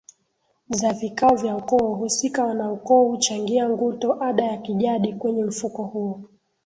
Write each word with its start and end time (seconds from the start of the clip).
za 0.69 0.93
vikao 0.93 1.35
vya 1.35 1.55
ukoo 1.55 1.95
husika 1.95 2.45
Wanaukoo 2.45 3.03
huchangia 3.07 3.69
Nguto 3.69 4.23
ada 4.23 4.43
ya 4.45 4.57
kijadi 4.57 5.13
kwenye 5.13 5.43
mfuko 5.43 5.83
huo 5.83 6.23